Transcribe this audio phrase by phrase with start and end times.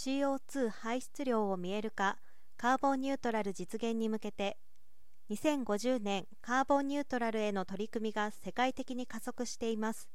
[0.00, 2.18] CO2 排出量を見える化
[2.56, 4.56] カーボンニュートラル実現に向けて
[5.28, 10.08] 2050年カーボンニュートラルへの取り組みが世界的に加速しています。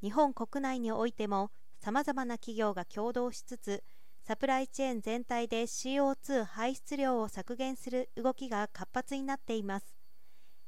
[0.00, 1.50] 日本国内においても
[1.80, 3.82] さまざまな企業が共同しつつ
[4.22, 9.96] サプライチェーン全体で CO2 排出量を削減する動きが活発になっています。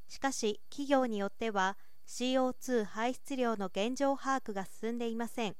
[0.08, 1.76] しかし企業によっては
[2.08, 5.54] CO2 排出量の現状把握が進んでいません。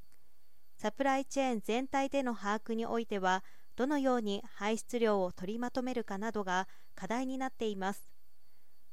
[0.83, 3.45] サプライチェーン全体での把握においては
[3.77, 6.67] どのように排出量を取りまとめるかなどが
[6.97, 8.03] 課題になっています。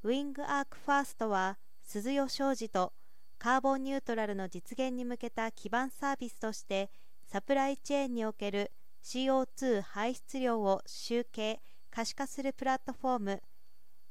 [0.04, 2.94] ウィングアークファーストは鈴代商事と
[3.40, 6.92] カーボンニュートラルの実現に向けた基盤サービスとして
[7.26, 8.72] サプライチェーンにおける
[9.04, 13.42] CO2 排出量を集計可視化するプラットフォーム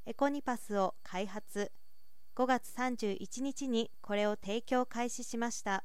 [0.04, 1.70] エコニパスを開発。
[2.34, 5.84] 5月31日にこれを提供開始しました。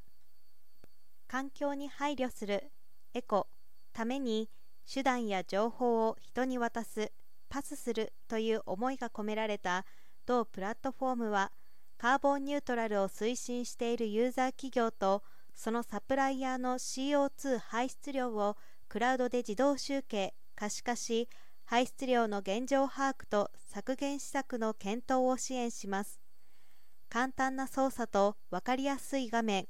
[1.34, 2.70] 環境に配慮する。
[3.16, 3.48] エコ。
[3.92, 4.52] ために
[4.88, 7.12] 手段や情報を人に渡す。
[7.50, 8.14] パスする。
[8.28, 9.84] という思いが込められた。
[10.28, 11.52] 同プラットフォームは
[11.98, 15.24] カーボンニュートラルを推進しているユーザー企業と
[15.56, 18.56] そのサプライヤーの CO2 排出量を
[18.88, 21.28] クラウドで自動集計可視化し
[21.66, 26.22] 排出量の現状把握と削減施策の検討を支援します。
[27.10, 29.68] 簡単な操作と分かりやすい画面。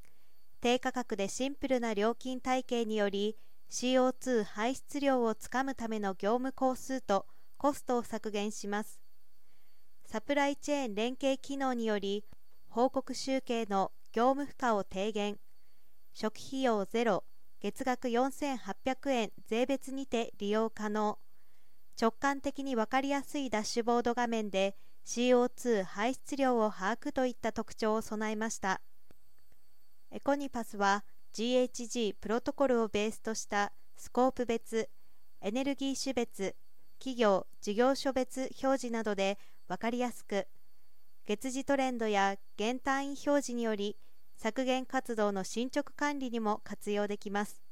[0.63, 3.35] 低価格でシンプルな料金体系により
[3.69, 7.25] CO2 排出量をつかむための業務工数と
[7.57, 9.01] コストを削減します。
[10.05, 12.23] サプライチェーン連携機能により
[12.69, 15.37] 報告集計の業務負荷を低減。
[16.13, 17.25] 初期費用ゼロ
[17.59, 21.19] 月額4800円税別にて利用可能。
[22.01, 28.79] 直感的に分かりやすいダッシュボード画面で CO2 排出量を把握といった特徴を備えました。
[30.15, 34.87] エコニパスは GHG プロトコルをベースとしたスコープ別、
[35.41, 36.55] エネルギー種別、
[36.99, 40.45] 企業・事業所別表示などで分かりやすく、
[41.25, 43.97] 月次トレンドや減単位表示により
[44.37, 47.63] 削減活動の進捗管理にも活用できます。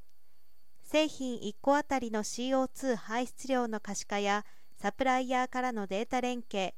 [0.81, 4.45] 製品1個あたりの CO2 排出量の可視化や
[4.79, 6.73] サプライヤーからのデータ連携、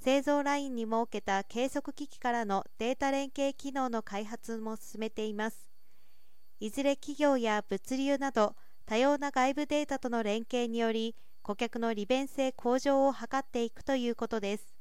[0.00, 5.70] 製造ラインに設けた計測機器からのデータ連携機能の開発も進めています。
[6.60, 8.54] いずれ企業や物流など
[8.86, 14.77] 多様な外部データとの連携により顧客の利便性向上を図っていくということです。